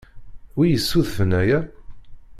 [0.55, 1.59] Wi yessudfen aya?